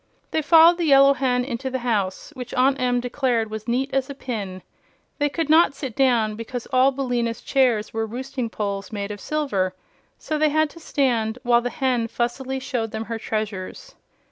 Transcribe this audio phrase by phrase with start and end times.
[0.31, 4.09] They followed the Yellow Hen into the house, which Aunt Em declared was neat as
[4.09, 4.63] a pin.
[5.19, 9.75] They could not sit down, because all Billina's chairs were roosting poles made of silver;
[10.17, 13.93] so they had to stand while the hen fussily showed them her treasures.